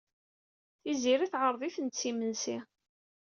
[0.81, 2.57] Tiziri teɛreḍ-iten-d s imensi.